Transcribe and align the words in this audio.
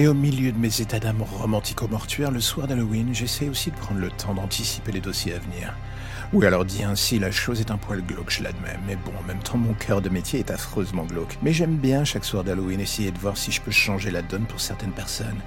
Et 0.00 0.08
au 0.08 0.14
milieu 0.14 0.50
de 0.50 0.56
mes 0.56 0.80
états 0.80 0.98
d'âme 0.98 1.20
romantico-mortuaires, 1.20 2.30
le 2.30 2.40
soir 2.40 2.66
d'Halloween, 2.66 3.10
j'essaie 3.12 3.50
aussi 3.50 3.70
de 3.70 3.76
prendre 3.76 4.00
le 4.00 4.08
temps 4.08 4.32
d'anticiper 4.32 4.92
les 4.92 5.00
dossiers 5.02 5.34
à 5.34 5.38
venir. 5.38 5.74
Oui, 6.32 6.46
alors 6.46 6.64
dit 6.64 6.82
ainsi, 6.82 7.18
la 7.18 7.30
chose 7.30 7.60
est 7.60 7.70
un 7.70 7.76
poil 7.76 8.00
glauque, 8.00 8.30
je 8.30 8.42
l'admets. 8.42 8.78
Mais 8.86 8.96
bon, 8.96 9.12
en 9.22 9.28
même 9.28 9.42
temps, 9.42 9.58
mon 9.58 9.74
cœur 9.74 10.00
de 10.00 10.08
métier 10.08 10.38
est 10.38 10.50
affreusement 10.50 11.04
glauque. 11.04 11.36
Mais 11.42 11.52
j'aime 11.52 11.76
bien 11.76 12.04
chaque 12.04 12.24
soir 12.24 12.44
d'Halloween 12.44 12.80
essayer 12.80 13.10
de 13.10 13.18
voir 13.18 13.36
si 13.36 13.52
je 13.52 13.60
peux 13.60 13.70
changer 13.70 14.10
la 14.10 14.22
donne 14.22 14.46
pour 14.46 14.58
certaines 14.58 14.92
personnes. 14.92 15.42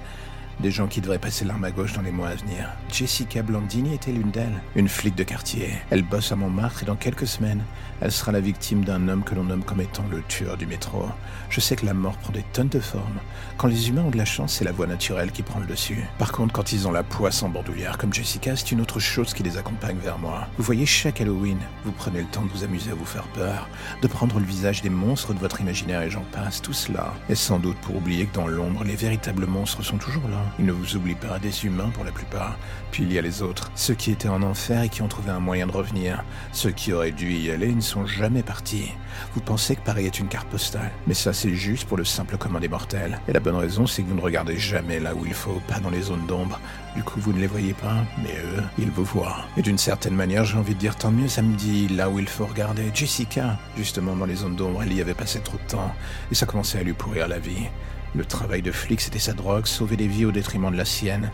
Des 0.60 0.70
gens 0.70 0.86
qui 0.86 1.00
devraient 1.00 1.18
passer 1.18 1.44
l'arme 1.44 1.64
à 1.64 1.70
gauche 1.70 1.92
dans 1.94 2.02
les 2.02 2.12
mois 2.12 2.28
à 2.28 2.34
venir. 2.34 2.70
Jessica 2.90 3.42
Blandini 3.42 3.94
était 3.94 4.12
l'une 4.12 4.30
d'elles? 4.30 4.60
Une 4.76 4.88
flic 4.88 5.14
de 5.14 5.24
quartier. 5.24 5.70
Elle 5.90 6.02
bosse 6.02 6.32
à 6.32 6.36
Montmartre 6.36 6.82
et 6.82 6.86
dans 6.86 6.94
quelques 6.94 7.26
semaines, 7.26 7.62
elle 8.00 8.12
sera 8.12 8.32
la 8.32 8.40
victime 8.40 8.84
d'un 8.84 9.08
homme 9.08 9.24
que 9.24 9.34
l'on 9.34 9.44
nomme 9.44 9.64
comme 9.64 9.80
étant 9.80 10.04
le 10.10 10.22
tueur 10.22 10.56
du 10.56 10.66
métro. 10.66 11.08
Je 11.50 11.60
sais 11.60 11.76
que 11.76 11.86
la 11.86 11.94
mort 11.94 12.16
prend 12.18 12.32
des 12.32 12.44
tonnes 12.52 12.68
de 12.68 12.80
formes. 12.80 13.18
Quand 13.56 13.68
les 13.68 13.88
humains 13.88 14.02
ont 14.02 14.10
de 14.10 14.16
la 14.16 14.24
chance, 14.24 14.54
c'est 14.54 14.64
la 14.64 14.72
voie 14.72 14.86
naturelle 14.86 15.32
qui 15.32 15.42
prend 15.42 15.60
le 15.60 15.66
dessus. 15.66 16.04
Par 16.18 16.32
contre, 16.32 16.52
quand 16.52 16.72
ils 16.72 16.86
ont 16.86 16.92
la 16.92 17.02
poisse 17.02 17.42
en 17.42 17.48
bandoulière 17.48 17.98
comme 17.98 18.12
Jessica, 18.12 18.56
c'est 18.56 18.72
une 18.72 18.80
autre 18.80 19.00
chose 19.00 19.34
qui 19.34 19.42
les 19.42 19.56
accompagne 19.56 19.98
vers 19.98 20.18
moi. 20.18 20.46
Vous 20.56 20.64
voyez, 20.64 20.86
chaque 20.86 21.20
Halloween, 21.20 21.58
vous 21.84 21.92
prenez 21.92 22.20
le 22.20 22.26
temps 22.26 22.42
de 22.42 22.50
vous 22.50 22.64
amuser 22.64 22.90
à 22.90 22.94
vous 22.94 23.04
faire 23.04 23.28
peur, 23.28 23.68
de 24.02 24.08
prendre 24.08 24.38
le 24.38 24.46
visage 24.46 24.82
des 24.82 24.90
monstres 24.90 25.34
de 25.34 25.38
votre 25.38 25.60
imaginaire 25.60 26.02
et 26.02 26.10
j'en 26.10 26.24
passe, 26.32 26.62
tout 26.62 26.72
cela. 26.72 27.12
Et 27.28 27.34
sans 27.34 27.58
doute 27.58 27.76
pour 27.78 27.96
oublier 27.96 28.26
que 28.26 28.34
dans 28.34 28.46
l'ombre, 28.46 28.84
les 28.84 28.96
véritables 28.96 29.46
monstres 29.46 29.82
sont 29.82 29.98
toujours 29.98 30.28
là. 30.28 30.43
Il 30.58 30.66
ne 30.66 30.72
vous 30.72 30.96
oublie 30.96 31.14
pas 31.14 31.38
des 31.38 31.64
humains 31.64 31.90
pour 31.94 32.04
la 32.04 32.12
plupart. 32.12 32.56
Puis 32.90 33.02
il 33.02 33.12
y 33.12 33.18
a 33.18 33.22
les 33.22 33.42
autres, 33.42 33.70
ceux 33.74 33.94
qui 33.94 34.10
étaient 34.10 34.28
en 34.28 34.42
enfer 34.42 34.82
et 34.82 34.88
qui 34.88 35.02
ont 35.02 35.08
trouvé 35.08 35.30
un 35.30 35.40
moyen 35.40 35.66
de 35.66 35.72
revenir. 35.72 36.22
Ceux 36.52 36.70
qui 36.70 36.92
auraient 36.92 37.10
dû 37.10 37.32
y 37.32 37.50
aller 37.50 37.74
ne 37.74 37.80
sont 37.80 38.06
jamais 38.06 38.42
partis. 38.42 38.92
Vous 39.34 39.40
pensez 39.40 39.76
que 39.76 39.82
Paris 39.82 40.06
est 40.06 40.18
une 40.18 40.28
carte 40.28 40.48
postale, 40.48 40.90
mais 41.06 41.14
ça 41.14 41.32
c'est 41.32 41.54
juste 41.54 41.86
pour 41.86 41.96
le 41.96 42.04
simple 42.04 42.36
commun 42.36 42.60
des 42.60 42.68
mortels. 42.68 43.20
Et 43.26 43.32
la 43.32 43.40
bonne 43.40 43.56
raison 43.56 43.86
c'est 43.86 44.02
que 44.02 44.08
vous 44.08 44.14
ne 44.14 44.20
regardez 44.20 44.58
jamais 44.58 45.00
là 45.00 45.14
où 45.14 45.26
il 45.26 45.34
faut, 45.34 45.60
pas 45.66 45.80
dans 45.80 45.90
les 45.90 46.02
zones 46.02 46.26
d'ombre. 46.26 46.60
Du 46.94 47.02
coup 47.02 47.20
vous 47.20 47.32
ne 47.32 47.40
les 47.40 47.46
voyez 47.46 47.74
pas, 47.74 48.04
mais 48.22 48.34
eux, 48.56 48.62
ils 48.78 48.90
vous 48.90 49.04
voient. 49.04 49.44
Et 49.56 49.62
d'une 49.62 49.78
certaine 49.78 50.14
manière 50.14 50.44
j'ai 50.44 50.58
envie 50.58 50.74
de 50.74 50.80
dire 50.80 50.96
tant 50.96 51.10
mieux, 51.10 51.28
ça 51.28 51.42
me 51.42 51.56
dit 51.56 51.88
là 51.88 52.08
où 52.08 52.18
il 52.18 52.28
faut 52.28 52.46
regarder. 52.46 52.90
Jessica, 52.94 53.58
justement 53.76 54.14
dans 54.14 54.26
les 54.26 54.36
zones 54.36 54.56
d'ombre, 54.56 54.82
elle 54.82 54.92
y 54.92 55.00
avait 55.00 55.14
passé 55.14 55.40
trop 55.40 55.58
de 55.58 55.68
temps, 55.70 55.94
et 56.30 56.34
ça 56.34 56.46
commençait 56.46 56.78
à 56.78 56.82
lui 56.82 56.92
pourrir 56.92 57.28
la 57.28 57.38
vie. 57.38 57.68
Le 58.16 58.24
travail 58.24 58.62
de 58.62 58.70
flic, 58.70 59.00
c'était 59.00 59.18
sa 59.18 59.32
drogue, 59.32 59.66
sauver 59.66 59.96
des 59.96 60.06
vies 60.06 60.24
au 60.24 60.30
détriment 60.30 60.70
de 60.70 60.76
la 60.76 60.84
sienne. 60.84 61.32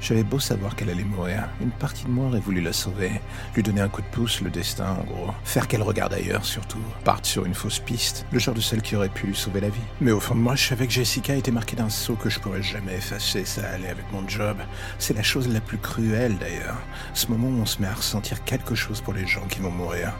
J'avais 0.00 0.22
beau 0.22 0.38
savoir 0.38 0.76
qu'elle 0.76 0.88
allait 0.88 1.04
mourir, 1.04 1.48
une 1.60 1.70
partie 1.70 2.04
de 2.04 2.10
moi 2.10 2.28
aurait 2.28 2.40
voulu 2.40 2.62
la 2.62 2.72
sauver, 2.72 3.20
lui 3.54 3.62
donner 3.62 3.82
un 3.82 3.88
coup 3.88 4.00
de 4.00 4.06
pouce, 4.06 4.40
le 4.40 4.48
destin 4.48 4.96
en 4.98 5.04
gros, 5.04 5.30
faire 5.44 5.68
qu'elle 5.68 5.82
regarde 5.82 6.14
ailleurs 6.14 6.44
surtout, 6.44 6.80
parte 7.04 7.26
sur 7.26 7.44
une 7.44 7.54
fausse 7.54 7.80
piste, 7.80 8.24
le 8.32 8.38
genre 8.38 8.54
de 8.54 8.62
celle 8.62 8.80
qui 8.80 8.96
aurait 8.96 9.10
pu 9.10 9.26
lui 9.26 9.36
sauver 9.36 9.60
la 9.60 9.68
vie. 9.68 9.80
Mais 10.00 10.10
au 10.10 10.18
fond 10.18 10.34
de 10.34 10.40
moi, 10.40 10.56
je 10.56 10.66
savais 10.66 10.86
que 10.86 10.92
Jessica 10.92 11.34
était 11.34 11.50
marquée 11.50 11.76
d'un 11.76 11.90
saut 11.90 12.14
que 12.14 12.30
je 12.30 12.40
pourrais 12.40 12.62
jamais 12.62 12.94
effacer, 12.94 13.44
ça 13.44 13.68
allait 13.68 13.90
avec 13.90 14.10
mon 14.10 14.26
job. 14.26 14.56
C'est 14.98 15.14
la 15.14 15.22
chose 15.22 15.48
la 15.48 15.60
plus 15.60 15.78
cruelle 15.78 16.38
d'ailleurs, 16.38 16.78
ce 17.12 17.26
moment 17.26 17.48
où 17.48 17.60
on 17.60 17.66
se 17.66 17.82
met 17.82 17.88
à 17.88 17.94
ressentir 17.94 18.42
quelque 18.44 18.74
chose 18.74 19.02
pour 19.02 19.12
les 19.12 19.26
gens 19.26 19.46
qui 19.50 19.60
vont 19.60 19.70
mourir. 19.70 20.14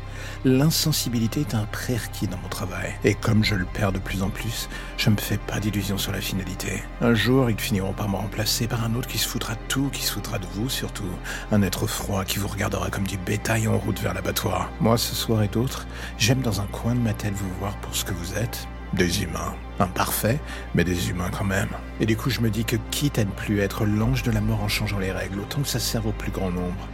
L'insensibilité 0.45 1.41
est 1.41 1.55
un 1.55 1.65
prérequis 1.65 2.27
dans 2.27 2.39
mon 2.39 2.49
travail, 2.49 2.93
et 3.05 3.15
comme 3.15 3.45
je 3.45 3.55
le 3.55 3.65
perds 3.65 3.93
de 3.93 3.99
plus 3.99 4.23
en 4.23 4.29
plus, 4.29 4.69
je 4.99 5.09
me 5.09 5.17
fais 5.17 5.39
pas 5.39 5.59
d'illusions 5.59 5.99
sur 5.99 6.13
la 6.13 6.21
finalité. 6.21 6.83
Un 7.01 7.15
jour, 7.15 7.49
ils 7.49 7.59
finiront 7.59 7.95
par 7.95 8.11
me 8.11 8.17
remplacer 8.17 8.67
par 8.67 8.85
un 8.85 8.95
autre 8.95 9.09
qui 9.09 9.19
se 9.19 9.27
foutra 9.27 9.55
tout, 9.71 9.89
qui 9.93 10.03
foutra 10.03 10.39
de 10.39 10.47
vous 10.55 10.69
surtout. 10.69 11.09
Un 11.53 11.63
être 11.63 11.87
froid 11.87 12.25
qui 12.25 12.41
vous 12.41 12.49
regardera 12.49 12.91
comme 12.91 13.07
du 13.07 13.17
bétail 13.17 13.69
en 13.69 13.79
route 13.79 14.01
vers 14.01 14.13
l'abattoir. 14.13 14.69
Moi, 14.81 14.99
ce 14.99 15.15
soir 15.15 15.45
et 15.45 15.49
d'autres, 15.49 15.87
j'aime 16.19 16.41
dans 16.41 16.61
un 16.61 16.67
coin 16.67 16.97
de 16.97 17.01
ma 17.01 17.13
tête 17.13 17.35
vous 17.35 17.55
voir 17.61 17.77
pour 17.77 17.95
ce 17.95 18.05
que 18.05 18.13
vous 18.13 18.35
êtes. 18.35 18.67
Des 18.95 19.23
humains. 19.23 19.55
Imparfaits, 19.79 20.41
mais 20.75 20.83
des 20.83 21.11
humains 21.11 21.31
quand 21.31 21.45
même. 21.45 21.69
Et 22.01 22.07
du 22.07 22.17
coup, 22.17 22.31
je 22.31 22.41
me 22.41 22.51
dis 22.51 22.65
que 22.65 22.75
quitte 22.91 23.21
à 23.21 23.25
ne 23.25 23.31
plus 23.31 23.61
être 23.61 23.85
l'ange 23.87 24.25
de 24.25 24.33
la 24.33 24.41
mort 24.41 24.61
en 24.61 24.69
changeant 24.69 24.99
les 24.99 25.13
règles, 25.13 25.39
autant 25.39 25.63
que 25.63 25.69
ça 25.69 25.79
serve 25.79 26.09
au 26.09 26.13
plus 26.13 26.33
grand 26.33 26.51
nombre. 26.51 26.89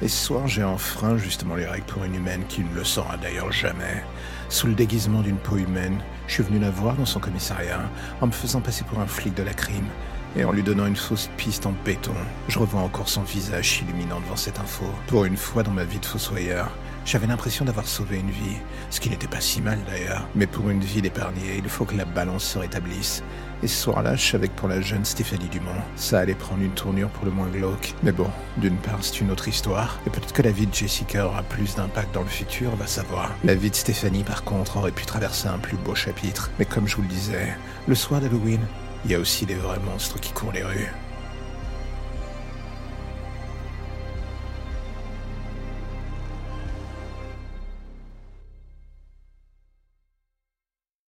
Et 0.00 0.06
ce 0.06 0.24
soir, 0.26 0.46
j'ai 0.46 0.62
enfreint 0.62 1.18
justement 1.18 1.56
les 1.56 1.66
règles 1.66 1.86
pour 1.86 2.04
une 2.04 2.14
humaine 2.14 2.44
qui 2.48 2.62
ne 2.62 2.72
le 2.72 2.84
saura 2.84 3.16
d'ailleurs 3.16 3.50
jamais. 3.50 4.04
Sous 4.48 4.68
le 4.68 4.74
déguisement 4.74 5.22
d'une 5.22 5.36
peau 5.36 5.56
humaine, 5.56 5.98
je 6.28 6.34
suis 6.34 6.42
venu 6.44 6.60
la 6.60 6.70
voir 6.70 6.94
dans 6.94 7.06
son 7.06 7.18
commissariat, 7.18 7.80
en 8.20 8.28
me 8.28 8.32
faisant 8.32 8.60
passer 8.60 8.84
pour 8.84 9.00
un 9.00 9.06
flic 9.06 9.34
de 9.34 9.42
la 9.42 9.52
crime, 9.52 9.88
et 10.36 10.44
en 10.44 10.52
lui 10.52 10.62
donnant 10.62 10.86
une 10.86 10.96
fausse 10.96 11.30
piste 11.36 11.66
en 11.66 11.74
béton. 11.84 12.14
Je 12.48 12.58
revois 12.58 12.80
encore 12.80 13.08
son 13.08 13.22
visage 13.22 13.78
s'illuminant 13.78 14.20
devant 14.20 14.36
cette 14.36 14.60
info. 14.60 14.84
Pour 15.06 15.24
une 15.24 15.36
fois 15.36 15.62
dans 15.62 15.70
ma 15.70 15.84
vie 15.84 15.98
de 15.98 16.06
fossoyeur, 16.06 16.70
j'avais 17.04 17.26
l'impression 17.26 17.64
d'avoir 17.64 17.86
sauvé 17.86 18.18
une 18.18 18.30
vie, 18.30 18.56
ce 18.90 19.00
qui 19.00 19.10
n'était 19.10 19.26
pas 19.26 19.40
si 19.40 19.60
mal 19.62 19.78
d'ailleurs. 19.86 20.26
Mais 20.34 20.46
pour 20.46 20.68
une 20.70 20.80
vie 20.80 21.02
d'épargnée, 21.02 21.56
il 21.56 21.68
faut 21.68 21.84
que 21.84 21.96
la 21.96 22.04
balance 22.04 22.44
se 22.44 22.58
rétablisse. 22.58 23.22
Et 23.62 23.68
ce 23.68 23.82
soir-là, 23.82 24.16
je 24.16 24.30
savais 24.30 24.48
que 24.48 24.54
pour 24.54 24.68
la 24.68 24.80
jeune 24.80 25.04
Stéphanie 25.04 25.48
Dumont, 25.48 25.70
ça 25.96 26.20
allait 26.20 26.34
prendre 26.34 26.62
une 26.62 26.70
tournure 26.72 27.10
pour 27.10 27.24
le 27.24 27.30
moins 27.30 27.48
glauque. 27.48 27.94
Mais 28.02 28.12
bon, 28.12 28.28
d'une 28.56 28.76
part, 28.76 28.98
c'est 29.02 29.20
une 29.20 29.30
autre 29.30 29.48
histoire. 29.48 29.98
Et 30.06 30.10
peut-être 30.10 30.32
que 30.32 30.42
la 30.42 30.50
vie 30.50 30.66
de 30.66 30.74
Jessica 30.74 31.26
aura 31.26 31.42
plus 31.42 31.74
d'impact 31.74 32.14
dans 32.14 32.22
le 32.22 32.28
futur, 32.28 32.70
on 32.72 32.76
va 32.76 32.86
savoir. 32.86 33.32
La 33.44 33.54
vie 33.54 33.70
de 33.70 33.74
Stéphanie, 33.74 34.24
par 34.24 34.44
contre, 34.44 34.78
aurait 34.78 34.92
pu 34.92 35.04
traverser 35.04 35.48
un 35.48 35.58
plus 35.58 35.76
beau 35.76 35.94
chapitre. 35.94 36.50
Mais 36.58 36.64
comme 36.64 36.88
je 36.88 36.96
vous 36.96 37.02
le 37.02 37.08
disais, 37.08 37.54
le 37.86 37.94
soir 37.94 38.20
d'Halloween, 38.20 38.60
il 39.04 39.10
y 39.10 39.14
a 39.14 39.18
aussi 39.18 39.46
des 39.46 39.54
vrais 39.54 39.78
monstres 39.80 40.20
qui 40.20 40.32
courent 40.32 40.52
les 40.52 40.62
rues. 40.62 40.92